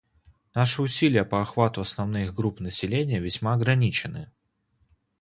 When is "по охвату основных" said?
1.23-2.33